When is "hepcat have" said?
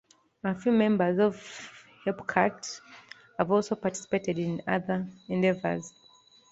2.07-3.51